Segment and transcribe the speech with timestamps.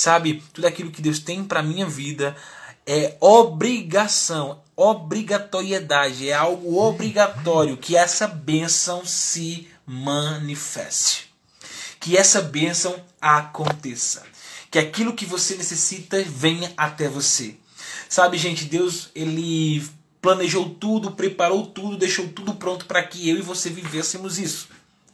[0.00, 0.42] sabe?
[0.54, 2.34] Tudo aquilo que Deus tem para minha vida
[2.86, 11.30] é obrigação, obrigatoriedade, é algo obrigatório que essa bênção se manifeste.
[12.00, 14.22] Que essa bênção aconteça.
[14.70, 17.56] Que aquilo que você necessita venha até você.
[18.08, 19.86] Sabe, gente, Deus, ele
[20.22, 24.68] planejou tudo, preparou tudo, deixou tudo pronto para que eu e você vivêssemos isso.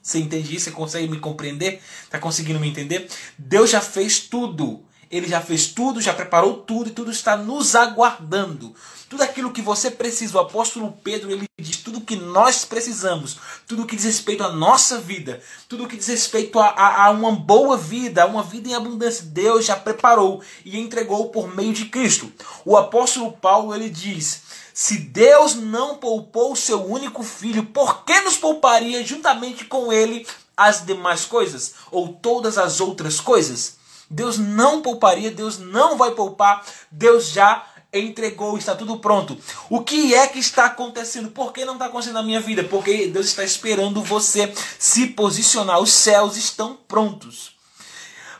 [0.06, 0.66] Você entende isso?
[0.66, 1.82] Você consegue me compreender?
[2.04, 3.08] Está conseguindo me entender?
[3.36, 4.84] Deus já fez tudo.
[5.10, 8.72] Ele já fez tudo, já preparou tudo e tudo está nos aguardando.
[9.08, 13.84] Tudo aquilo que você precisa, o apóstolo Pedro, ele diz tudo que nós precisamos, tudo
[13.86, 17.76] que diz respeito à nossa vida, tudo que diz respeito a, a, a uma boa
[17.76, 22.32] vida, a uma vida em abundância, Deus já preparou e entregou por meio de Cristo.
[22.64, 24.42] O apóstolo Paulo, ele diz,
[24.78, 30.26] se Deus não poupou o seu único filho, por que nos pouparia juntamente com ele
[30.54, 31.76] as demais coisas?
[31.90, 33.78] Ou todas as outras coisas?
[34.10, 39.38] Deus não pouparia, Deus não vai poupar, Deus já entregou, está tudo pronto.
[39.70, 41.30] O que é que está acontecendo?
[41.30, 42.62] Por que não está acontecendo na minha vida?
[42.62, 45.80] Porque Deus está esperando você se posicionar.
[45.80, 47.56] Os céus estão prontos.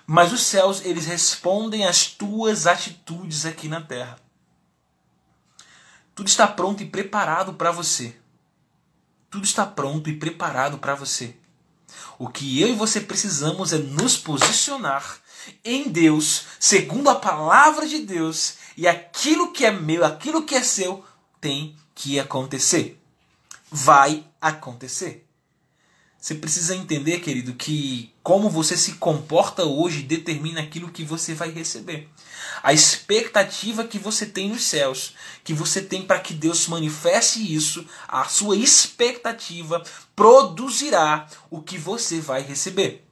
[0.07, 4.26] Mas os céus, eles respondem às tuas atitudes aqui na terra.
[6.17, 8.17] Tudo está pronto e preparado para você.
[9.31, 11.37] Tudo está pronto e preparado para você.
[12.19, 15.21] O que eu e você precisamos é nos posicionar
[15.63, 20.63] em Deus, segundo a palavra de Deus, e aquilo que é meu, aquilo que é
[20.63, 21.05] seu,
[21.39, 22.99] tem que acontecer.
[23.71, 25.27] Vai acontecer.
[26.19, 31.51] Você precisa entender, querido, que como você se comporta hoje determina aquilo que você vai
[31.51, 32.09] receber.
[32.63, 37.87] A expectativa que você tem nos céus, que você tem para que Deus manifeste isso,
[38.09, 39.83] a sua expectativa
[40.15, 43.07] produzirá o que você vai receber.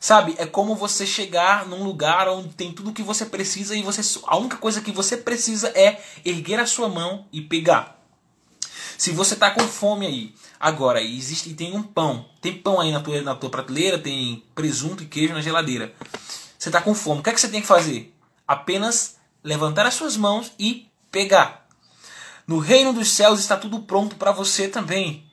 [0.00, 3.82] Sabe, é como você chegar num lugar onde tem tudo o que você precisa e
[3.82, 7.98] você a única coisa que você precisa é erguer a sua mão e pegar.
[8.96, 13.00] Se você está com fome aí, agora existe tem um pão, tem pão aí na
[13.00, 15.92] tua, na tua prateleira, tem presunto e queijo na geladeira.
[16.56, 18.14] Você está com fome, o que é que você tem que fazer?
[18.48, 21.68] Apenas levantar as suas mãos e pegar.
[22.46, 25.24] No reino dos céus está tudo pronto para você também.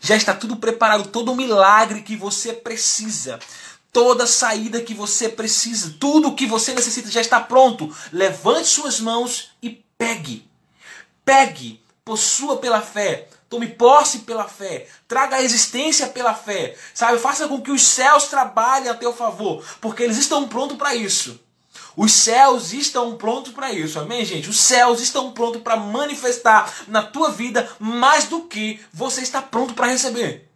[0.00, 3.38] Já está tudo preparado, todo o milagre que você precisa
[3.92, 7.94] toda saída que você precisa, tudo o que você necessita já está pronto.
[8.10, 10.48] Levante suas mãos e pegue.
[11.24, 13.28] Pegue, possua pela fé.
[13.48, 14.88] Tome posse pela fé.
[15.06, 16.74] Traga a existência pela fé.
[16.94, 17.18] Sabe?
[17.18, 21.38] Faça com que os céus trabalhem a teu favor, porque eles estão prontos para isso.
[21.96, 24.48] Os céus estão prontos para isso, amém, gente?
[24.48, 29.74] Os céus estão prontos para manifestar na tua vida mais do que você está pronto
[29.74, 30.52] para receber.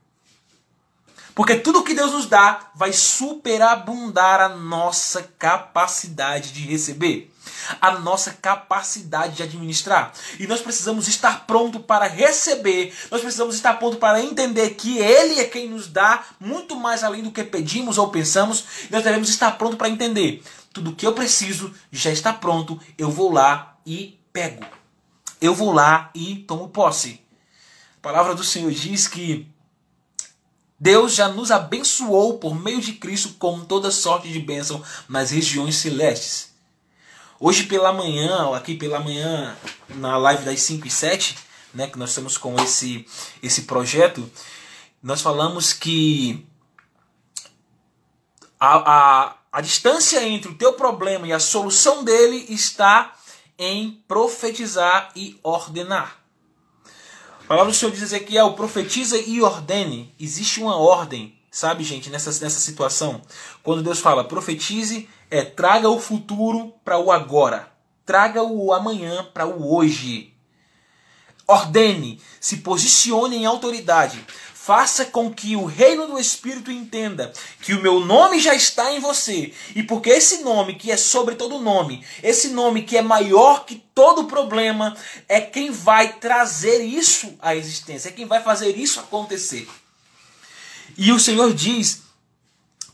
[1.36, 7.30] Porque tudo que Deus nos dá vai superabundar a nossa capacidade de receber,
[7.78, 10.14] a nossa capacidade de administrar.
[10.40, 15.38] E nós precisamos estar pronto para receber, nós precisamos estar pronto para entender que Ele
[15.38, 18.64] é quem nos dá muito mais além do que pedimos ou pensamos.
[18.88, 20.42] Nós devemos estar pronto para entender.
[20.76, 24.62] Tudo que eu preciso já está pronto, eu vou lá e pego.
[25.40, 27.18] Eu vou lá e tomo posse.
[27.96, 29.50] A palavra do Senhor diz que
[30.78, 35.76] Deus já nos abençoou por meio de Cristo com toda sorte de bênção nas regiões
[35.76, 36.54] celestes.
[37.40, 39.56] Hoje pela manhã, aqui pela manhã,
[39.88, 41.38] na live das 5 e 7,
[41.72, 43.06] né, que nós estamos com esse,
[43.42, 44.30] esse projeto,
[45.02, 46.46] nós falamos que
[48.60, 53.16] a, a, a distância entre o teu problema e a solução dele está
[53.58, 56.18] em profetizar e ordenar.
[57.40, 60.14] A palavra do Senhor diz Ezequiel, profetiza e ordene.
[60.20, 63.22] Existe uma ordem, sabe, gente, nessa, nessa situação.
[63.62, 67.72] Quando Deus fala profetize, é traga o futuro para o agora.
[68.04, 70.34] Traga o amanhã para o hoje.
[71.46, 74.22] Ordene, se posicione em autoridade.
[74.66, 78.98] Faça com que o reino do Espírito entenda que o meu nome já está em
[78.98, 79.54] você.
[79.76, 83.76] E porque esse nome, que é sobre todo nome, esse nome que é maior que
[83.94, 84.96] todo problema,
[85.28, 89.68] é quem vai trazer isso à existência, é quem vai fazer isso acontecer.
[90.98, 92.02] E o Senhor diz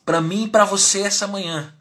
[0.04, 1.74] para mim e para você essa manhã: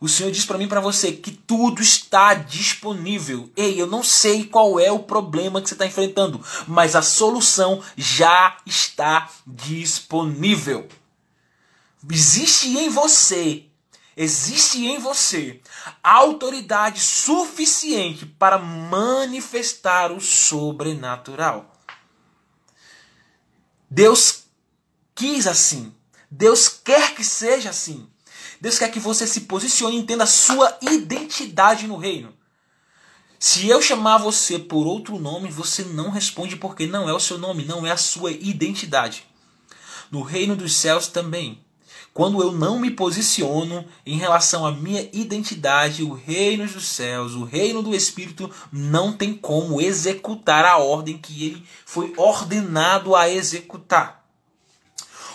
[0.00, 3.50] o Senhor diz para mim para você que tudo está disponível.
[3.56, 7.82] Ei, eu não sei qual é o problema que você está enfrentando, mas a solução
[7.96, 10.88] já está disponível.
[12.10, 13.64] Existe em você,
[14.16, 15.60] existe em você
[16.02, 21.72] autoridade suficiente para manifestar o sobrenatural.
[23.88, 24.44] Deus
[25.14, 25.94] quis assim.
[26.30, 28.08] Deus quer que seja assim.
[28.64, 32.32] Deus quer que você se posicione e entenda a sua identidade no reino.
[33.38, 37.36] Se eu chamar você por outro nome, você não responde porque não é o seu
[37.36, 39.26] nome, não é a sua identidade.
[40.10, 41.62] No reino dos céus também.
[42.14, 47.44] Quando eu não me posiciono em relação à minha identidade, o reino dos céus, o
[47.44, 54.23] reino do Espírito, não tem como executar a ordem que ele foi ordenado a executar.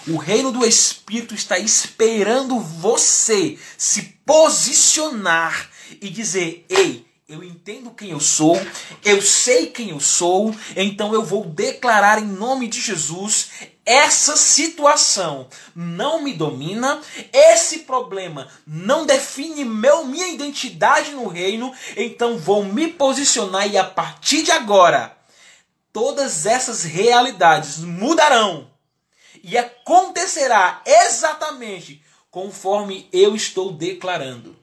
[0.08, 5.70] O reino do Espírito está esperando você se posicionar
[6.02, 8.60] e dizer: Ei, eu entendo quem eu sou,
[9.04, 13.50] eu sei quem eu sou, então eu vou declarar em nome de Jesus:
[13.86, 15.48] essa situação.
[15.76, 17.02] Não me domina,
[17.34, 23.84] esse problema não define meu minha identidade no reino, então vou me posicionar e a
[23.84, 25.18] partir de agora
[25.92, 28.69] todas essas realidades mudarão
[29.50, 34.56] e acontecerá exatamente conforme eu estou declarando.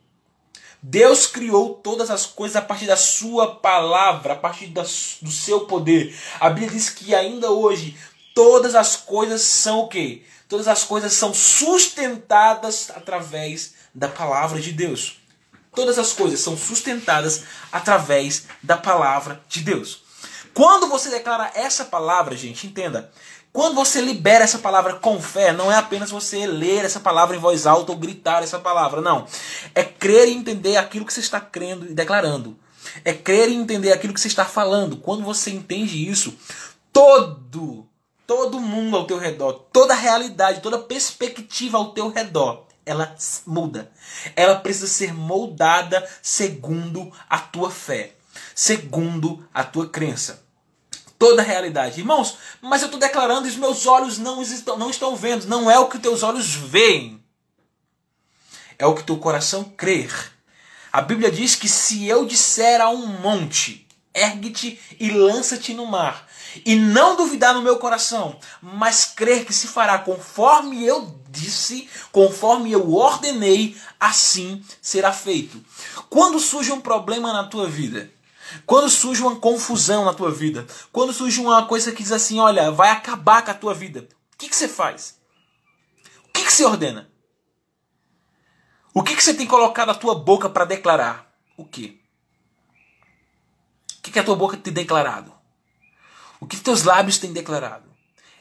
[0.80, 4.86] Deus criou todas as coisas a partir da sua palavra, a partir do
[5.32, 6.16] seu poder.
[6.38, 7.96] A Bíblia diz que ainda hoje
[8.32, 10.22] todas as coisas são o quê?
[10.48, 15.18] Todas as coisas são sustentadas através da palavra de Deus.
[15.74, 17.42] Todas as coisas são sustentadas
[17.72, 20.06] através da palavra de Deus.
[20.54, 23.12] Quando você declara essa palavra, gente, entenda,
[23.56, 27.40] quando você libera essa palavra com fé, não é apenas você ler essa palavra em
[27.40, 29.26] voz alta ou gritar essa palavra, não.
[29.74, 32.54] É crer e entender aquilo que você está crendo e declarando.
[33.02, 34.98] É crer e entender aquilo que você está falando.
[34.98, 36.36] Quando você entende isso,
[36.92, 37.88] todo,
[38.26, 43.16] todo mundo ao teu redor, toda realidade, toda perspectiva ao teu redor, ela
[43.46, 43.90] muda.
[44.36, 48.16] Ela precisa ser moldada segundo a tua fé,
[48.54, 50.45] segundo a tua crença
[51.18, 52.00] toda a realidade.
[52.00, 55.46] Irmãos, mas eu estou declarando os meus olhos não estão, não estão vendo.
[55.46, 57.22] Não é o que teus olhos veem.
[58.78, 60.12] É o que teu coração crer.
[60.92, 66.26] A Bíblia diz que se eu disser a um monte, ergue-te e lança-te no mar,
[66.64, 72.72] e não duvidar no meu coração, mas crer que se fará conforme eu disse, conforme
[72.72, 75.62] eu ordenei, assim será feito.
[76.08, 78.10] Quando surge um problema na tua vida,
[78.64, 82.70] quando surge uma confusão na tua vida, quando surge uma coisa que diz assim, olha,
[82.70, 85.18] vai acabar com a tua vida, o que, que você faz?
[86.28, 87.10] O que, que você ordena?
[88.92, 91.30] O que, que você tem colocado a tua boca para declarar?
[91.56, 91.98] O quê?
[93.98, 95.32] O que, que a tua boca tem declarado?
[96.40, 97.90] O que teus lábios têm declarado?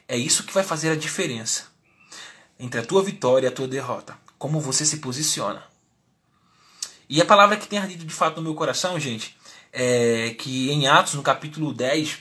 [0.08, 1.66] É isso que vai fazer a diferença
[2.58, 4.16] entre a tua vitória e a tua derrota.
[4.38, 5.62] Como você se posiciona.
[7.08, 9.35] E a palavra que tem ardido de fato no meu coração, gente,
[9.78, 12.16] é, que em Atos, no capítulo 10,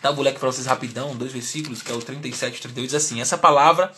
[0.00, 2.94] tá, ler aqui para vocês rapidão, dois versículos, que é o 37 e 38, diz
[2.94, 3.92] assim: Essa palavra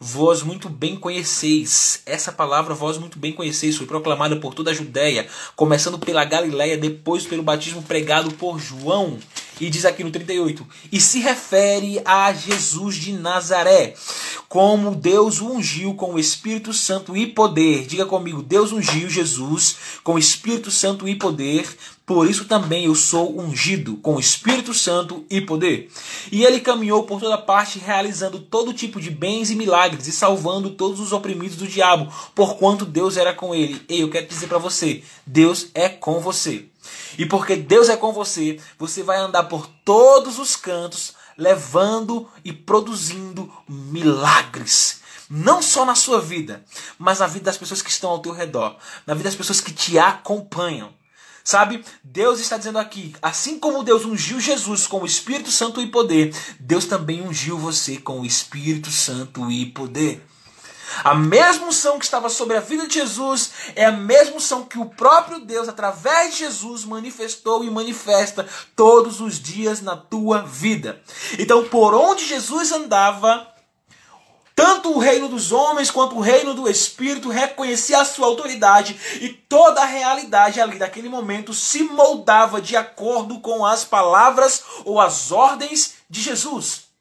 [0.00, 2.02] vós muito bem conheceis.
[2.04, 6.76] Essa palavra vós muito bem conheceis, foi proclamada por toda a Judéia, começando pela Galiléia,
[6.76, 9.20] depois pelo batismo pregado por João.
[9.62, 13.94] E diz aqui no 38, e se refere a Jesus de Nazaré,
[14.48, 17.86] como Deus o ungiu com o Espírito Santo e poder.
[17.86, 21.64] Diga comigo, Deus ungiu Jesus com o Espírito Santo e poder,
[22.04, 25.88] por isso também eu sou ungido com o Espírito Santo e poder.
[26.32, 30.70] E ele caminhou por toda parte, realizando todo tipo de bens e milagres e salvando
[30.70, 33.80] todos os oprimidos do diabo, porquanto Deus era com ele.
[33.88, 36.71] E eu quero dizer para você: Deus é com você.
[37.18, 42.52] E porque Deus é com você, você vai andar por todos os cantos, levando e
[42.52, 45.00] produzindo milagres.
[45.28, 46.64] Não só na sua vida,
[46.98, 49.72] mas na vida das pessoas que estão ao teu redor, na vida das pessoas que
[49.72, 50.92] te acompanham.
[51.44, 51.84] Sabe?
[52.04, 56.34] Deus está dizendo aqui, assim como Deus ungiu Jesus com o Espírito Santo e poder,
[56.60, 60.24] Deus também ungiu você com o Espírito Santo e poder.
[61.04, 64.78] A mesma unção que estava sobre a vida de Jesus é a mesma unção que
[64.78, 71.00] o próprio Deus, através de Jesus, manifestou e manifesta todos os dias na tua vida.
[71.38, 73.48] Então, por onde Jesus andava,
[74.54, 79.28] tanto o reino dos homens quanto o reino do Espírito reconhecia a sua autoridade e
[79.28, 85.32] toda a realidade ali daquele momento se moldava de acordo com as palavras ou as
[85.32, 86.91] ordens de Jesus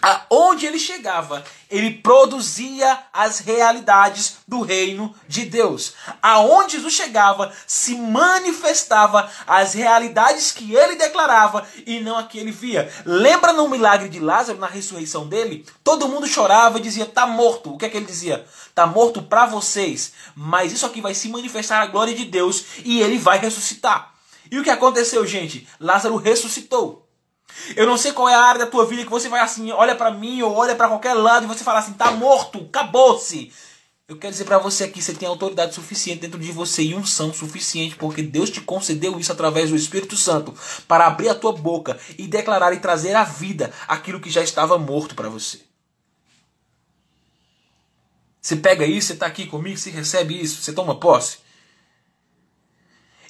[0.00, 5.94] aonde ele chegava, ele produzia as realidades do reino de Deus.
[6.22, 12.52] Aonde Jesus chegava, se manifestava as realidades que ele declarava e não a que ele
[12.52, 12.92] via.
[13.04, 15.66] Lembra no milagre de Lázaro, na ressurreição dele?
[15.82, 17.74] Todo mundo chorava e dizia: "Tá morto".
[17.74, 18.46] O que é que ele dizia?
[18.74, 23.00] "Tá morto para vocês, mas isso aqui vai se manifestar a glória de Deus e
[23.00, 24.12] ele vai ressuscitar".
[24.50, 25.66] E o que aconteceu, gente?
[25.80, 27.05] Lázaro ressuscitou.
[27.74, 29.94] Eu não sei qual é a área da tua vida que você vai assim, olha
[29.94, 33.52] para mim ou olha para qualquer lado e você fala assim, tá morto, acabou-se.
[34.08, 37.34] Eu quero dizer para você aqui, você tem autoridade suficiente dentro de você e unção
[37.34, 40.54] suficiente, porque Deus te concedeu isso através do Espírito Santo
[40.86, 44.78] para abrir a tua boca e declarar e trazer à vida aquilo que já estava
[44.78, 45.60] morto para você.
[48.40, 51.38] Você pega isso, você está aqui comigo, você recebe isso, você toma posse.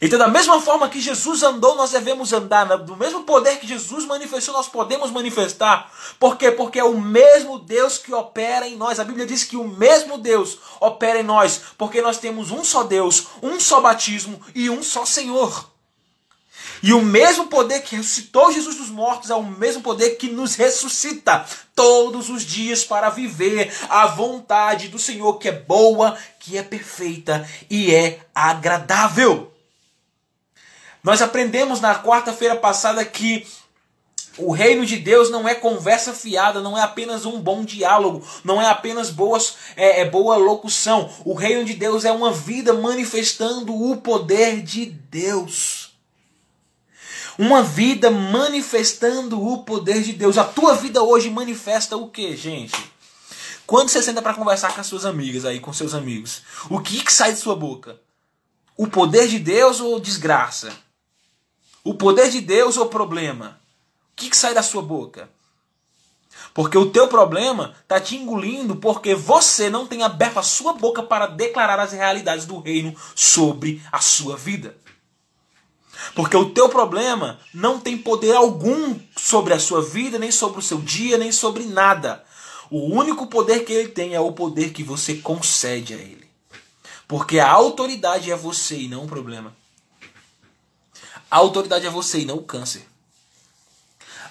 [0.06, 2.64] Então, da mesma forma que Jesus andou, nós devemos andar.
[2.78, 5.92] Do mesmo poder que Jesus manifestou, nós podemos manifestar.
[6.20, 6.52] Por quê?
[6.52, 9.00] Porque é o mesmo Deus que opera em nós.
[9.00, 11.60] A Bíblia diz que o mesmo Deus opera em nós.
[11.76, 15.70] Porque nós temos um só Deus, um só batismo e um só Senhor.
[16.80, 20.54] E o mesmo poder que ressuscitou Jesus dos mortos é o mesmo poder que nos
[20.54, 21.44] ressuscita
[21.74, 27.44] todos os dias para viver a vontade do Senhor, que é boa, que é perfeita
[27.68, 29.55] e é agradável.
[31.06, 33.46] Nós aprendemos na quarta-feira passada que
[34.36, 38.60] o reino de Deus não é conversa fiada, não é apenas um bom diálogo, não
[38.60, 41.08] é apenas boas, é, é, boa locução.
[41.24, 45.96] O reino de Deus é uma vida manifestando o poder de Deus.
[47.38, 50.36] Uma vida manifestando o poder de Deus.
[50.36, 52.74] A tua vida hoje manifesta o que, gente?
[53.64, 57.04] Quando você senta para conversar com as suas amigas aí, com seus amigos, o que,
[57.04, 57.96] que sai de sua boca?
[58.76, 60.84] O poder de Deus ou desgraça?
[61.86, 63.60] O poder de Deus ou problema?
[64.12, 65.30] O que, que sai da sua boca?
[66.52, 71.00] Porque o teu problema está te engolindo porque você não tem aberto a sua boca
[71.00, 74.76] para declarar as realidades do reino sobre a sua vida.
[76.16, 80.62] Porque o teu problema não tem poder algum sobre a sua vida, nem sobre o
[80.62, 82.24] seu dia, nem sobre nada.
[82.68, 86.28] O único poder que ele tem é o poder que você concede a ele.
[87.06, 89.54] Porque a autoridade é você e não o problema.
[91.30, 92.86] A autoridade é você e não o câncer.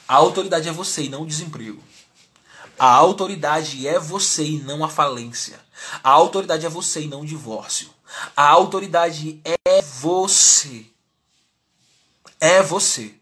[0.08, 1.84] A autoridade é você e não o desemprego.
[2.78, 5.60] A autoridade é você e não a falência.
[6.04, 7.90] A autoridade é você e não o divórcio.
[8.36, 10.86] A autoridade é você.
[12.40, 13.16] É você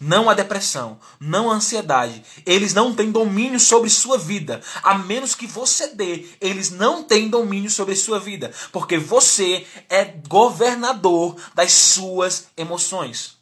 [0.00, 2.24] não a depressão, não a ansiedade.
[2.46, 4.62] Eles não têm domínio sobre sua vida.
[4.82, 8.50] A menos que você dê, eles não têm domínio sobre sua vida.
[8.72, 13.36] Porque você é governador das suas emoções.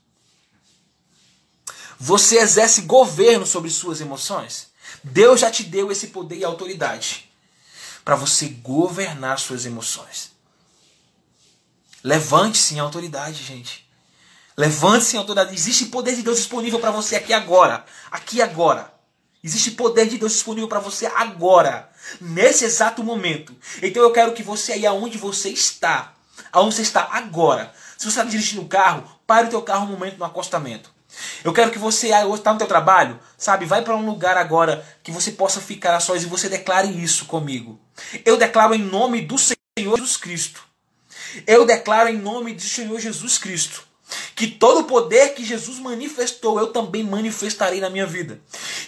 [1.97, 4.69] Você exerce governo sobre suas emoções.
[5.05, 7.31] Deus já te deu esse poder e autoridade
[8.05, 10.33] para você governar suas emoções.
[12.03, 13.88] Levante-se em autoridade, gente.
[14.59, 15.55] Levante-se em autoridade.
[15.55, 17.85] Existe poder de Deus disponível para você aqui agora.
[18.11, 18.93] Aqui agora.
[19.43, 21.89] Existe poder de Deus disponível para você agora.
[22.21, 23.55] Nesse exato momento.
[23.81, 26.13] Então eu quero que você aí aonde você está.
[26.51, 27.73] Aonde você está agora.
[27.97, 30.91] Se você está dirigindo o carro, pare o teu carro um momento no acostamento.
[31.45, 33.65] Eu quero que você está no teu trabalho, sabe?
[33.65, 37.27] Vai para um lugar agora que você possa ficar a sós e você declare isso
[37.27, 37.79] comigo.
[38.25, 40.65] Eu declaro em nome do Senhor Jesus Cristo.
[41.47, 43.88] Eu declaro em nome do Senhor Jesus Cristo
[44.35, 48.41] que todo o poder que Jesus manifestou, eu também manifestarei na minha vida.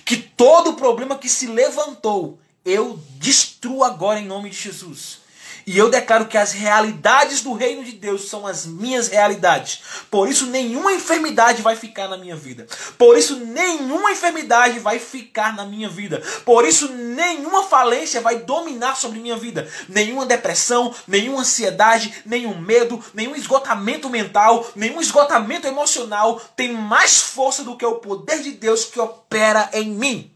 [0.05, 5.19] Que todo problema que se levantou, eu destruo agora em nome de Jesus.
[5.67, 9.81] E eu declaro que as realidades do reino de Deus são as minhas realidades.
[10.11, 12.67] Por isso, nenhuma enfermidade vai ficar na minha vida.
[12.97, 16.23] Por isso, nenhuma enfermidade vai ficar na minha vida.
[16.45, 19.69] Por isso, nenhuma falência vai dominar sobre minha vida.
[19.88, 27.62] Nenhuma depressão, nenhuma ansiedade, nenhum medo, nenhum esgotamento mental, nenhum esgotamento emocional tem mais força
[27.64, 30.31] do que o poder de Deus que opera em mim.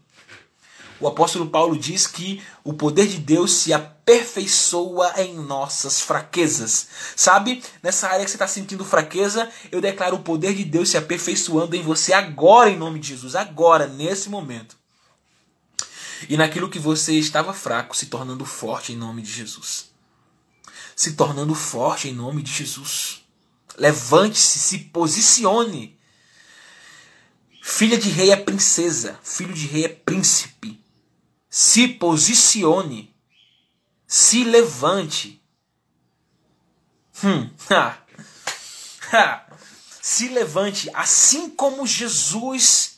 [0.99, 3.73] O apóstolo Paulo diz que o poder de Deus se
[4.05, 6.87] aperfeiçoa em nossas fraquezas.
[7.15, 7.63] Sabe?
[7.81, 11.75] Nessa área que você está sentindo fraqueza, eu declaro o poder de Deus se aperfeiçoando
[11.75, 13.35] em você agora, em nome de Jesus.
[13.35, 14.77] Agora, nesse momento.
[16.29, 19.89] E naquilo que você estava fraco, se tornando forte em nome de Jesus.
[20.95, 23.23] Se tornando forte em nome de Jesus.
[23.75, 25.99] Levante-se, se posicione.
[27.61, 30.85] Filha de rei é princesa, filho de rei é príncipe
[31.57, 33.14] se posicione,
[34.15, 35.41] se levante.
[37.21, 37.97] Hum, ha,
[39.11, 39.45] ha,
[40.01, 42.97] se levante, assim como Jesus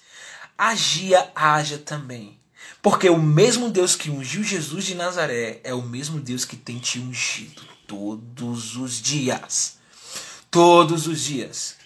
[0.56, 2.40] agia, haja também.
[2.84, 6.78] Porque o mesmo Deus que ungiu Jesus de Nazaré é o mesmo Deus que tem
[6.78, 9.80] te ungido todos os dias.
[10.52, 11.78] Todos os dias.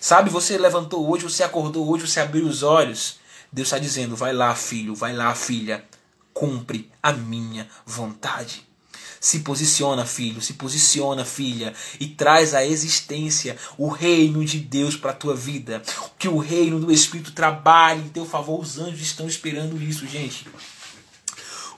[0.00, 3.20] Sabe, você levantou hoje, você acordou hoje, você abriu os olhos.
[3.52, 5.86] Deus está dizendo: vai lá, filho, vai lá, filha
[6.32, 8.66] cumpre a minha vontade.
[9.20, 15.10] Se posiciona, filho, se posiciona, filha, e traz à existência o reino de Deus para
[15.10, 15.82] a tua vida.
[16.18, 18.58] Que o reino do Espírito trabalhe em teu favor.
[18.58, 20.48] Os anjos estão esperando isso, gente.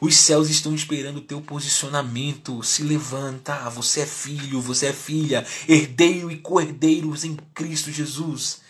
[0.00, 2.62] Os céus estão esperando o teu posicionamento.
[2.62, 8.60] Se levanta, você é filho, você é filha, herdeiro e co-herdeiros em Cristo Jesus.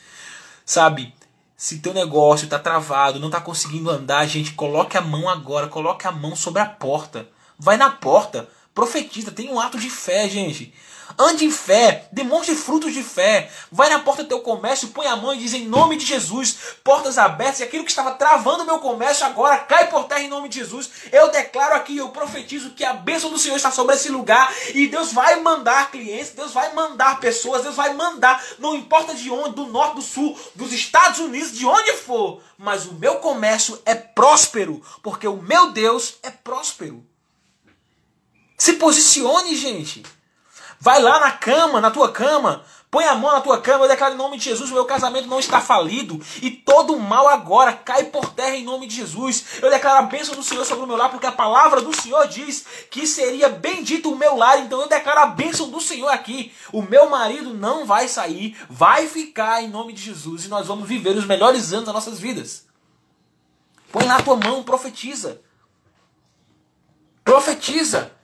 [0.65, 1.15] Sabe?
[1.57, 6.07] Se teu negócio está travado, não está conseguindo andar, gente, coloque a mão agora, coloque
[6.07, 7.29] a mão sobre a porta.
[7.59, 10.73] Vai na porta, profetiza, tem um ato de fé, gente.
[11.19, 13.51] Ande em fé, demonstre frutos de fé.
[13.71, 16.57] Vai na porta do teu comércio, põe a mão e diz em nome de Jesus,
[16.83, 20.29] portas abertas, e aquilo que estava travando o meu comércio agora cai por terra em
[20.29, 20.91] nome de Jesus.
[21.11, 24.89] Eu declaro aqui, eu profetizo que a bênção do Senhor está sobre esse lugar e
[24.89, 29.55] Deus vai mandar clientes, Deus vai mandar pessoas, Deus vai mandar, não importa de onde,
[29.55, 33.95] do norte, do sul, dos Estados Unidos, de onde for, mas o meu comércio é
[33.95, 37.12] próspero, porque o meu Deus é próspero.
[38.63, 40.05] Se posicione, gente.
[40.79, 44.15] Vai lá na cama, na tua cama, põe a mão na tua cama, eu declaro
[44.15, 48.05] em nome de Jesus, o meu casamento não está falido e todo mal agora cai
[48.05, 49.59] por terra em nome de Jesus.
[49.61, 52.29] Eu declaro a bênção do Senhor sobre o meu lar, porque a palavra do Senhor
[52.29, 56.55] diz que seria bendito o meu lar, então eu declaro a bênção do Senhor aqui.
[56.73, 60.87] O meu marido não vai sair, vai ficar em nome de Jesus e nós vamos
[60.87, 62.65] viver os melhores anos das nossas vidas.
[63.91, 65.41] Põe lá a tua mão, profetiza.
[67.25, 68.22] Profetiza.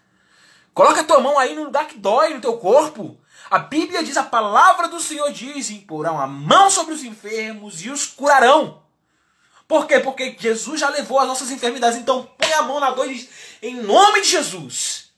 [0.78, 3.18] Coloca a tua mão aí no lugar que dói no teu corpo.
[3.50, 7.90] A Bíblia diz, a palavra do Senhor diz: imporão a mão sobre os enfermos e
[7.90, 8.80] os curarão.
[9.66, 9.98] Por quê?
[9.98, 11.98] Porque Jesus já levou as nossas enfermidades.
[11.98, 13.28] Então põe a mão na dor e diz:
[13.60, 15.10] em nome de Jesus.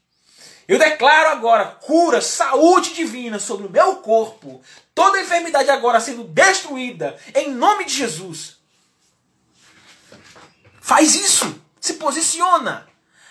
[0.67, 4.63] Eu declaro agora cura, saúde divina sobre o meu corpo.
[4.95, 8.57] Toda enfermidade agora sendo destruída em nome de Jesus.
[10.81, 11.63] Faz isso.
[11.79, 12.89] Se posiciona.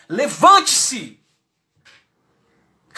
[0.08, 1.19] Levante-se.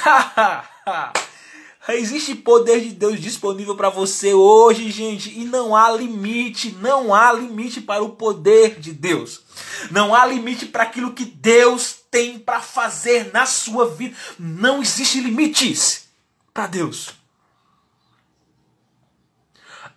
[1.89, 7.33] Existe poder de Deus disponível para você hoje, gente, e não há limite, não há
[7.33, 9.41] limite para o poder de Deus.
[9.89, 14.15] Não há limite para aquilo que Deus tem para fazer na sua vida.
[14.37, 16.07] Não existe limites
[16.53, 17.13] para Deus.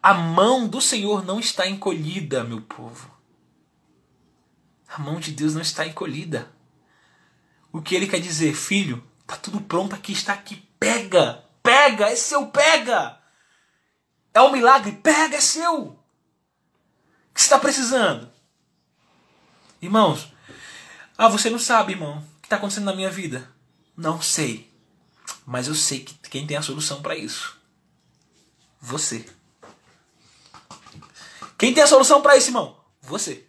[0.03, 3.11] A mão do Senhor não está encolhida, meu povo.
[4.89, 6.51] A mão de Deus não está encolhida.
[7.73, 9.03] O que ele quer dizer, filho?
[9.27, 10.57] Tá tudo pronto aqui, está aqui.
[10.79, 13.19] Pega, pega, é seu, pega.
[14.33, 15.83] É um milagre, pega, é seu.
[15.83, 15.99] O
[17.35, 18.31] que está precisando?
[19.81, 20.33] Irmãos,
[21.17, 23.51] ah, você não sabe, irmão, o que está acontecendo na minha vida.
[23.97, 24.73] Não sei.
[25.47, 27.59] Mas eu sei que quem tem a solução para isso.
[28.81, 29.25] Você.
[31.57, 32.79] Quem tem a solução para isso, irmão?
[33.01, 33.47] Você.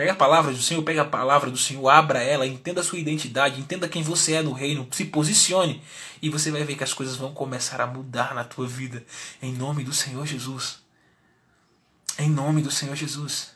[0.00, 2.98] Pega a palavra do Senhor, pega a palavra do Senhor, abra ela, entenda a sua
[2.98, 5.82] identidade, entenda quem você é no reino, se posicione
[6.22, 9.04] e você vai ver que as coisas vão começar a mudar na tua vida.
[9.42, 10.78] Em nome do Senhor Jesus.
[12.18, 13.50] Em nome do Senhor Jesus.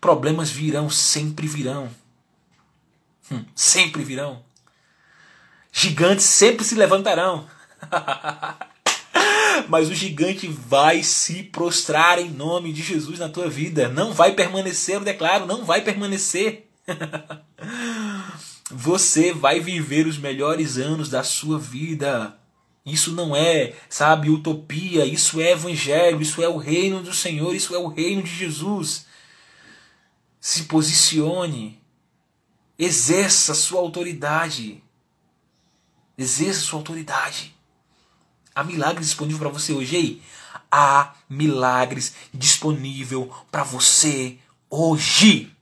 [0.00, 1.90] Problemas virão, sempre virão.
[3.30, 4.42] Hum, sempre virão.
[5.70, 7.46] Gigantes sempre se levantarão.
[9.68, 13.88] mas o gigante vai se prostrar em nome de Jesus na tua vida.
[13.88, 16.68] Não vai permanecer, eu declaro, não vai permanecer.
[18.70, 22.36] Você vai viver os melhores anos da sua vida.
[22.84, 27.74] Isso não é, sabe, utopia, isso é evangelho, isso é o reino do Senhor, isso
[27.74, 29.06] é o reino de Jesus.
[30.38, 31.80] Se posicione,
[32.78, 34.82] exerça sua autoridade.
[36.18, 37.53] Exerça sua autoridade.
[38.54, 39.96] Há milagres disponível para você hoje.
[39.96, 40.22] Ei,
[40.70, 44.38] há milagres disponível para você
[44.70, 45.52] hoje.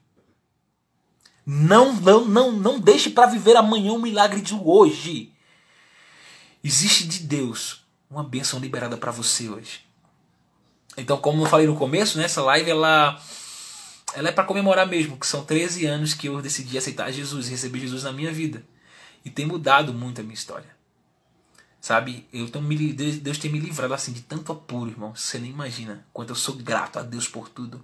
[1.45, 5.33] Não, não, não, não deixe para viver amanhã o milagre de hoje.
[6.63, 9.81] Existe de Deus uma bênção liberada para você hoje.
[10.95, 13.19] Então, como eu falei no começo, né, essa live ela,
[14.13, 17.51] ela é para comemorar mesmo, que são 13 anos que eu decidi aceitar Jesus e
[17.51, 18.63] receber Jesus na minha vida.
[19.25, 20.72] E tem mudado muito a minha história.
[21.83, 22.25] Sabe?
[22.31, 25.13] Eu tô me, Deus tem me livrado assim de tanto apuro, irmão.
[25.13, 27.83] Você nem imagina quanto eu sou grato a Deus por tudo.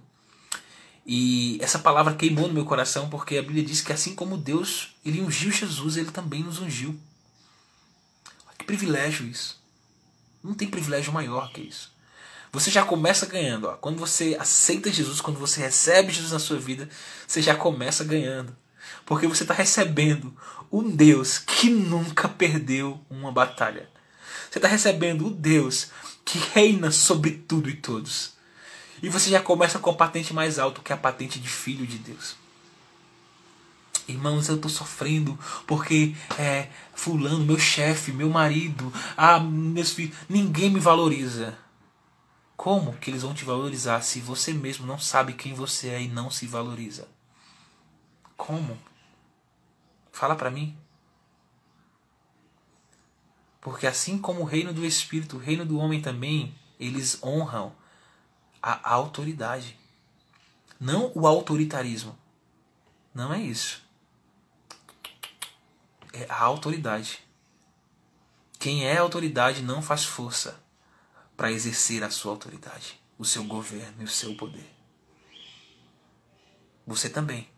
[1.04, 4.96] E essa palavra queimou no meu coração porque a Bíblia diz que assim como Deus,
[5.04, 6.98] ele ungiu Jesus, ele também nos ungiu.
[8.56, 9.62] Que privilégio isso.
[10.42, 11.94] Não tem privilégio maior que isso.
[12.50, 13.68] Você já começa ganhando.
[13.68, 13.74] Ó.
[13.74, 16.88] Quando você aceita Jesus, quando você recebe Jesus na sua vida,
[17.26, 18.56] você já começa ganhando.
[19.04, 20.34] Porque você está recebendo
[20.70, 23.88] um Deus que nunca perdeu uma batalha.
[24.50, 25.90] Você está recebendo o Deus
[26.24, 28.32] que reina sobre tudo e todos.
[29.02, 31.86] E você já começa com a patente mais alta, que é a patente de filho
[31.86, 32.36] de Deus.
[34.06, 40.70] Irmãos, eu estou sofrendo porque é, fulano, meu chefe, meu marido, ah, meus filhos, ninguém
[40.70, 41.56] me valoriza.
[42.56, 46.08] Como que eles vão te valorizar se você mesmo não sabe quem você é e
[46.08, 47.08] não se valoriza?
[48.36, 48.76] Como?
[50.20, 50.76] Fala para mim.
[53.58, 57.74] Porque assim como o reino do espírito, o reino do homem também, eles honram
[58.60, 59.78] a autoridade.
[60.78, 62.18] Não o autoritarismo.
[63.14, 63.82] Não é isso.
[66.12, 67.20] É a autoridade.
[68.58, 70.62] Quem é autoridade não faz força
[71.34, 74.70] para exercer a sua autoridade, o seu governo e o seu poder.
[76.86, 77.48] Você também.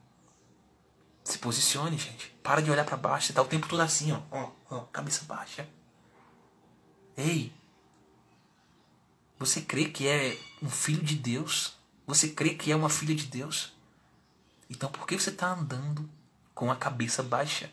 [1.24, 2.28] Se posicione, gente.
[2.42, 3.28] Para de olhar para baixo.
[3.28, 4.20] Você tá o tempo todo assim, ó.
[4.30, 5.68] ó, ó cabeça baixa.
[7.16, 7.52] Ei.
[9.38, 11.76] Você crê que é um filho de Deus?
[12.06, 13.72] Você crê que é uma filha de Deus?
[14.68, 16.08] Então por que você está andando
[16.54, 17.70] com a cabeça baixa?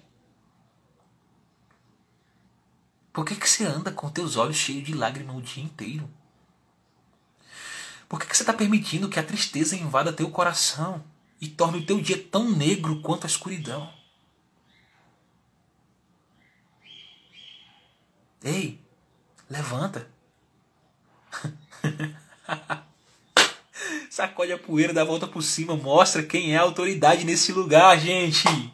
[3.11, 6.09] Por que, que você anda com teus olhos cheios de lágrimas o dia inteiro?
[8.07, 11.03] Por que, que você está permitindo que a tristeza invada teu coração
[11.41, 13.91] e torne o teu dia tão negro quanto a escuridão?
[18.43, 18.79] Ei,
[19.49, 20.09] levanta.
[24.09, 27.97] Sacode a poeira, dá a volta por cima, mostra quem é a autoridade nesse lugar,
[27.99, 28.73] gente.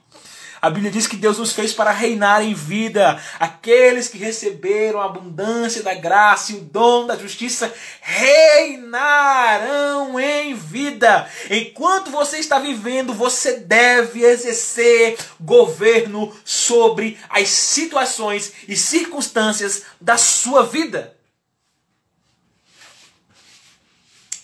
[0.61, 3.21] A Bíblia diz que Deus nos fez para reinar em vida.
[3.39, 11.29] Aqueles que receberam a abundância da graça e o dom da justiça reinarão em vida.
[11.49, 20.63] Enquanto você está vivendo, você deve exercer governo sobre as situações e circunstâncias da sua
[20.63, 21.15] vida.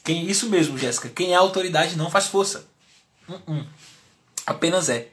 [0.04, 1.10] Quem isso mesmo, Jéssica?
[1.10, 2.68] Quem é autoridade não faz força.
[3.30, 3.66] Uh -uh.
[4.46, 5.08] Apenas é.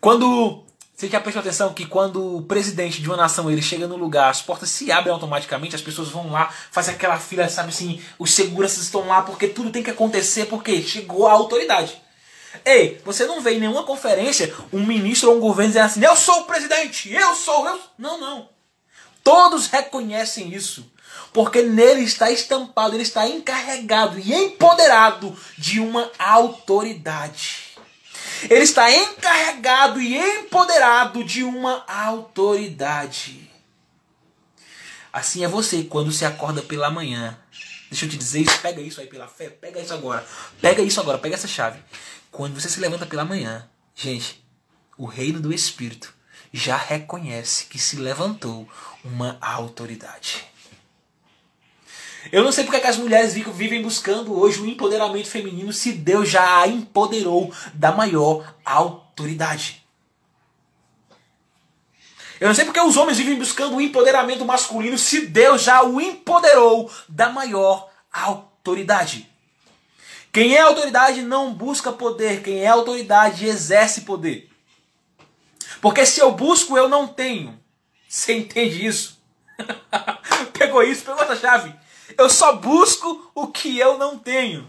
[0.00, 0.64] Quando
[0.98, 4.30] você já prestou atenção que quando o presidente de uma nação ele chega no lugar,
[4.30, 8.32] as portas se abrem automaticamente, as pessoas vão lá, fazem aquela fila, sabe assim, os
[8.32, 12.02] seguranças estão lá porque tudo tem que acontecer porque chegou a autoridade.
[12.64, 16.16] Ei, você não vê em nenhuma conferência um ministro ou um governo dizendo assim: "Eu
[16.16, 17.78] sou o presidente, eu sou, eu".
[17.96, 18.48] Não, não.
[19.22, 20.90] Todos reconhecem isso
[21.32, 27.67] porque nele está estampado, ele está encarregado e empoderado de uma autoridade.
[28.44, 33.50] Ele está encarregado e empoderado de uma autoridade.
[35.12, 37.38] Assim é você quando se acorda pela manhã.
[37.90, 40.24] Deixa eu te dizer isso, pega isso aí pela fé, pega isso agora.
[40.60, 41.82] Pega isso agora, pega essa chave.
[42.30, 44.44] Quando você se levanta pela manhã, gente,
[44.96, 46.12] o reino do Espírito
[46.52, 48.68] já reconhece que se levantou
[49.02, 50.46] uma autoridade.
[52.32, 56.60] Eu não sei porque as mulheres vivem buscando hoje o empoderamento feminino se Deus já
[56.60, 59.82] a empoderou da maior autoridade.
[62.40, 66.00] Eu não sei porque os homens vivem buscando o empoderamento masculino se Deus já o
[66.00, 69.28] empoderou da maior autoridade.
[70.32, 74.48] Quem é autoridade não busca poder, quem é autoridade exerce poder.
[75.80, 77.58] Porque se eu busco, eu não tenho.
[78.08, 79.18] Você entende isso?
[80.56, 81.74] pegou isso, pegou essa chave.
[82.18, 84.68] Eu só busco o que eu não tenho.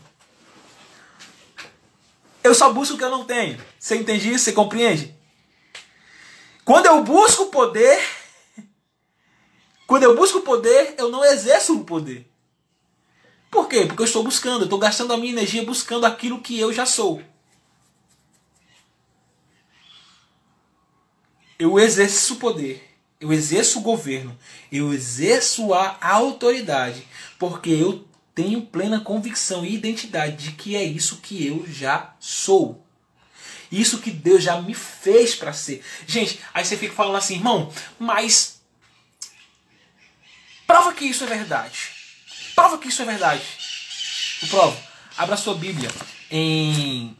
[2.43, 3.59] Eu só busco o que eu não tenho.
[3.79, 4.45] Você entende isso?
[4.45, 5.15] Você compreende?
[6.63, 7.99] Quando eu busco poder,
[9.87, 12.31] quando eu busco poder, eu não exerço o poder.
[13.49, 13.87] Por quê?
[13.87, 16.85] Porque eu estou buscando, eu estou gastando a minha energia buscando aquilo que eu já
[16.85, 17.19] sou.
[21.57, 22.88] Eu exerço o poder,
[23.19, 24.37] eu exerço o governo,
[24.71, 27.05] eu exerço a autoridade
[27.37, 32.85] porque eu tenho plena convicção e identidade de que é isso que eu já sou.
[33.71, 35.83] Isso que Deus já me fez para ser.
[36.07, 38.61] Gente, aí você fica falando assim, irmão, mas
[40.65, 41.91] prova que isso é verdade.
[42.55, 43.43] Prova que isso é verdade.
[44.43, 44.81] O provo.
[45.17, 45.91] Abra sua Bíblia
[46.31, 47.15] em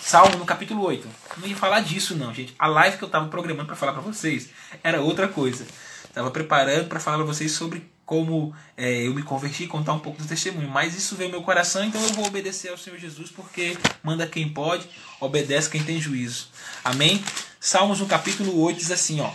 [0.00, 1.06] Salmo no capítulo 8.
[1.36, 2.54] Não ia falar disso não, gente.
[2.58, 4.48] A live que eu estava programando para falar para vocês
[4.82, 5.66] era outra coisa.
[6.04, 10.00] Estava preparando para falar para vocês sobre como é, eu me converti e contar um
[10.00, 10.68] pouco do testemunho.
[10.68, 14.26] Mas isso veio no meu coração, então eu vou obedecer ao Senhor Jesus, porque manda
[14.26, 14.88] quem pode,
[15.20, 16.48] obedece quem tem juízo.
[16.82, 17.22] Amém?
[17.60, 19.30] Salmos no capítulo 8 diz assim, ó.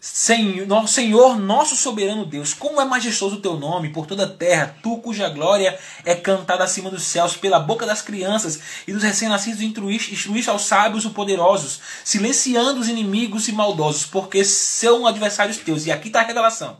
[0.00, 4.76] Senhor, Senhor, nosso soberano Deus, como é majestoso o teu nome por toda a terra,
[4.80, 9.60] tu cuja glória é cantada acima dos céus, pela boca das crianças e dos recém-nascidos
[9.60, 15.84] instruíste, instruíste aos sábios e poderosos, silenciando os inimigos e maldosos, porque são adversários teus.
[15.84, 16.78] E aqui está a revelação.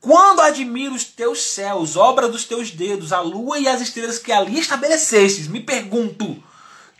[0.00, 4.32] Quando admiro os teus céus, obra dos teus dedos, a lua e as estrelas que
[4.32, 6.42] ali estabelecestes, me pergunto: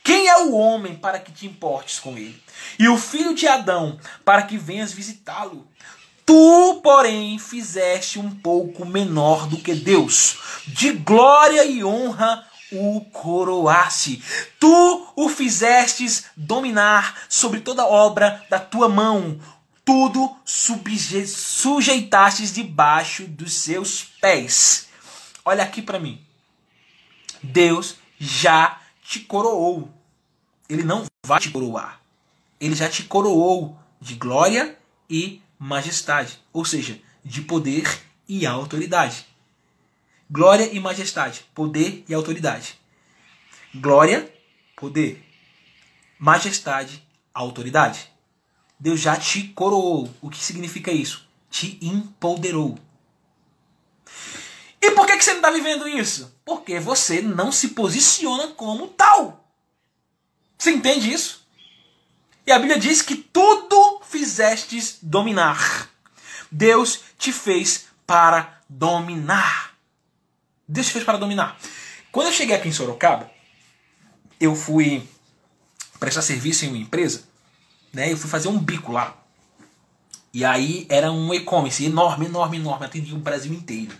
[0.05, 2.43] quem é o homem para que te importes com ele?
[2.79, 5.67] E o filho de Adão para que venhas visitá-lo?
[6.25, 10.39] Tu, porém, fizeste um pouco menor do que Deus.
[10.67, 14.23] De glória e honra o coroaste.
[14.59, 19.39] Tu o fizestes dominar sobre toda obra da tua mão.
[19.85, 24.89] Tudo sujeitastes debaixo dos seus pés.
[25.45, 26.25] Olha aqui para mim.
[27.43, 28.81] Deus já
[29.13, 29.93] te coroou.
[30.71, 32.01] Ele não vai te coroar.
[32.59, 37.85] Ele já te coroou de glória e majestade, ou seja, de poder
[38.27, 39.27] e autoridade.
[40.31, 42.81] Glória e majestade, poder e autoridade.
[43.75, 44.33] Glória,
[44.75, 45.23] poder,
[46.19, 48.11] majestade, autoridade.
[48.81, 50.09] Deus já te coroou.
[50.23, 51.29] O que significa isso?
[51.51, 52.79] Te empoderou.
[54.83, 56.37] E por que, que você não está vivendo isso?
[56.45, 59.49] Porque você não se posiciona como tal.
[60.59, 61.47] Você entende isso?
[62.45, 65.89] E a Bíblia diz que tudo fizestes dominar.
[66.51, 69.77] Deus te fez para dominar.
[70.67, 71.57] Deus fez para dominar.
[72.11, 73.31] Quando eu cheguei aqui em Sorocaba,
[74.41, 75.09] eu fui
[76.01, 77.23] prestar serviço em uma empresa,
[77.93, 78.13] né?
[78.13, 79.17] Eu fui fazer um bico lá.
[80.35, 83.97] E aí era um e-commerce enorme, enorme, enorme, atendia o Brasil inteiro.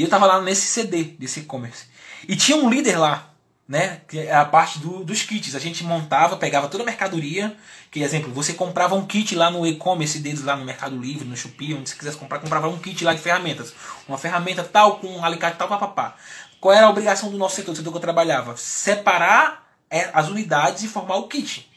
[0.00, 1.84] E eu tava lá nesse CD desse e-commerce.
[2.26, 3.34] E tinha um líder lá,
[3.68, 4.00] né?
[4.08, 5.54] Que é a parte do, dos kits.
[5.54, 7.54] A gente montava, pegava toda a mercadoria.
[7.90, 11.36] Que, exemplo, você comprava um kit lá no e-commerce deles, lá no Mercado Livre, no
[11.36, 13.74] Shopee, onde você quisesse comprar, comprava um kit lá de ferramentas.
[14.08, 16.16] Uma ferramenta tal, com um alicate tal, papapá.
[16.58, 18.56] Qual era a obrigação do nosso setor, do setor que eu trabalhava?
[18.56, 21.70] Separar é, as unidades e formar o kit.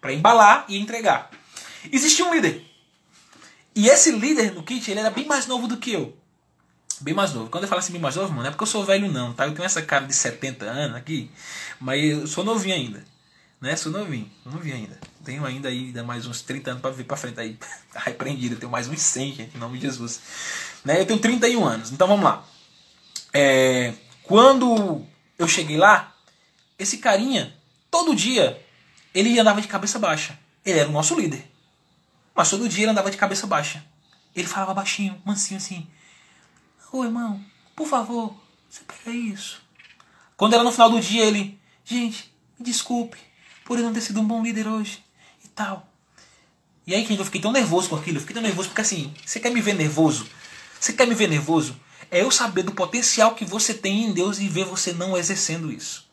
[0.00, 1.28] para embalar e entregar.
[1.92, 2.64] Existia um líder.
[3.74, 6.16] E esse líder no kit, ele era bem mais novo do que eu.
[7.00, 7.50] Bem mais novo.
[7.50, 9.46] Quando eu falo assim bem mais novo, mano, é porque eu sou velho não, tá?
[9.46, 11.30] Eu tenho essa cara de 70 anos aqui,
[11.78, 13.04] mas eu sou novinho ainda.
[13.60, 13.74] Né?
[13.76, 14.98] Sou novinho, novinho ainda.
[15.24, 17.58] Tenho ainda aí mais uns 30 anos para vir para frente aí.
[17.92, 20.20] Tá repreendido, eu tenho mais uns 100, gente, em nome de Jesus.
[20.84, 21.00] Né?
[21.00, 21.90] Eu tenho 31 anos.
[21.92, 22.44] Então vamos lá.
[23.32, 25.02] É, quando
[25.38, 26.14] eu cheguei lá,
[26.78, 27.54] esse carinha,
[27.90, 28.62] todo dia,
[29.14, 30.38] ele andava de cabeça baixa.
[30.64, 31.44] Ele era o nosso líder.
[32.34, 33.82] Mas todo dia ele andava de cabeça baixa.
[34.34, 35.88] Ele falava baixinho, mansinho assim.
[36.96, 37.44] Ô irmão,
[37.76, 38.34] por favor,
[38.70, 39.60] você pega isso.
[40.34, 43.18] Quando era no final do dia, ele, gente, me desculpe
[43.66, 45.04] por eu não ter sido um bom líder hoje
[45.44, 45.86] e tal.
[46.86, 49.14] E aí, quem eu fiquei tão nervoso com aquilo, eu fiquei tão nervoso porque assim,
[49.26, 50.26] você quer me ver nervoso?
[50.80, 51.78] Você quer me ver nervoso?
[52.10, 55.70] É eu saber do potencial que você tem em Deus e ver você não exercendo
[55.70, 56.08] isso.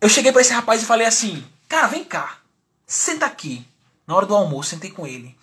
[0.00, 2.38] Eu cheguei para esse rapaz e falei assim: Cara, vem cá,
[2.86, 3.66] senta aqui.
[4.06, 5.36] Na hora do almoço, sentei com ele.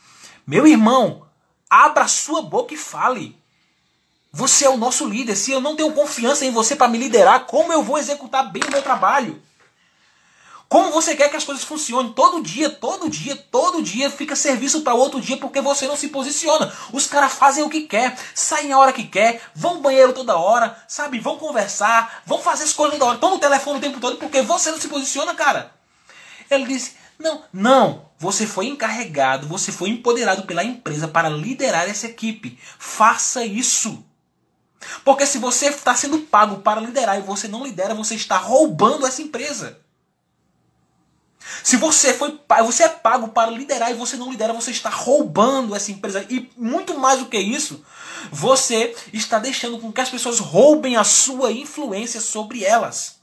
[0.47, 1.27] Meu irmão,
[1.69, 3.37] abra sua boca e fale.
[4.31, 5.35] Você é o nosso líder.
[5.35, 8.63] Se eu não tenho confiança em você para me liderar, como eu vou executar bem
[8.67, 9.41] o meu trabalho?
[10.69, 12.11] Como você quer que as coisas funcionem?
[12.11, 16.09] Todo dia, todo dia, todo dia fica serviço para outro dia porque você não se
[16.09, 16.71] posiciona.
[16.91, 20.37] Os caras fazem o que quer, saem a hora que quer, vão ao banheiro toda
[20.37, 21.19] hora, sabe?
[21.19, 24.41] Vão conversar, vão fazer as coisas toda hora, estão no telefone o tempo todo porque
[24.41, 25.71] você não se posiciona, cara.
[26.49, 28.07] Ele disse: Não, não.
[28.19, 32.59] Você foi encarregado, você foi empoderado pela empresa para liderar essa equipe.
[32.77, 34.03] Faça isso.
[35.04, 39.06] Porque se você está sendo pago para liderar e você não lidera, você está roubando
[39.06, 39.80] essa empresa.
[41.63, 45.76] Se você foi você é pago para liderar e você não lidera, você está roubando
[45.76, 46.26] essa empresa.
[46.30, 47.84] E muito mais do que isso,
[48.32, 53.17] você está deixando com que as pessoas roubem a sua influência sobre elas.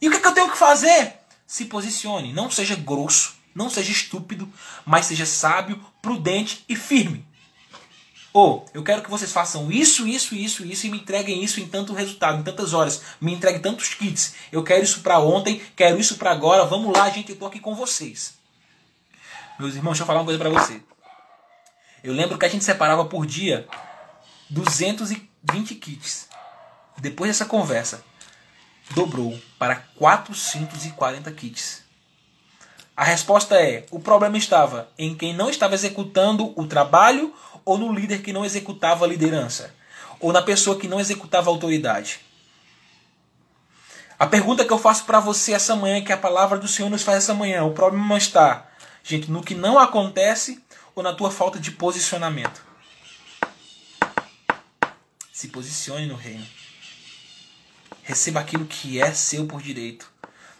[0.00, 1.14] E o que, é que eu tenho que fazer?
[1.46, 2.32] Se posicione.
[2.32, 4.52] Não seja grosso, não seja estúpido,
[4.84, 7.26] mas seja sábio, prudente e firme.
[8.32, 11.68] Ou, eu quero que vocês façam isso, isso, isso, isso e me entreguem isso em
[11.68, 13.02] tanto resultado, em tantas horas.
[13.20, 14.34] Me entreguem tantos kits.
[14.50, 16.64] Eu quero isso para ontem, quero isso para agora.
[16.64, 18.34] Vamos lá, gente, eu tô aqui com vocês.
[19.58, 20.82] Meus irmãos, deixa eu falar uma coisa para você.
[22.02, 23.68] Eu lembro que a gente separava por dia
[24.48, 26.28] 220 kits.
[26.98, 28.02] Depois dessa conversa,
[28.90, 31.81] dobrou para 440 kits.
[32.96, 37.92] A resposta é: o problema estava em quem não estava executando o trabalho ou no
[37.92, 39.74] líder que não executava a liderança,
[40.20, 42.20] ou na pessoa que não executava a autoridade.
[44.18, 47.02] A pergunta que eu faço para você essa manhã, que a palavra do Senhor nos
[47.02, 48.68] faz essa manhã, o problema está,
[49.02, 50.62] gente, no que não acontece
[50.94, 52.64] ou na tua falta de posicionamento.
[55.32, 56.46] Se posicione no reino.
[58.04, 60.11] Receba aquilo que é seu por direito.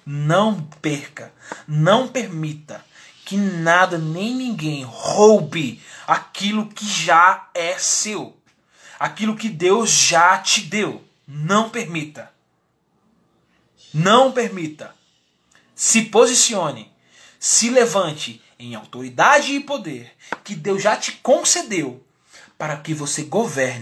[0.04, 1.32] Não perca,
[1.66, 2.84] não permita
[3.24, 8.36] que nada nem ninguém roube aquilo que já é seu,
[8.98, 11.04] aquilo que Deus já te deu.
[11.26, 12.30] Não permita.
[13.94, 14.94] Não permita.
[15.74, 16.92] Se posicione,
[17.38, 20.12] se levante em autoridade e poder
[20.44, 22.04] que Deus já te concedeu
[22.58, 23.80] para que você governe